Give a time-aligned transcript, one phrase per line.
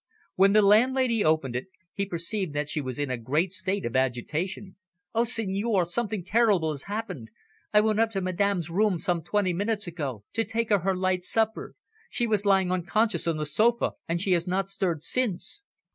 [0.33, 3.95] When the landlady opened it, he perceived that she was in a great state of
[3.95, 4.75] agitation.
[5.13, 7.29] "Oh, senor, something terrible has happened.
[7.71, 11.23] I went up to madame's room some twenty minutes ago to take her her light
[11.23, 11.75] supper.
[12.09, 15.61] She was lying unconscious on the sofa, and she has not stirred since."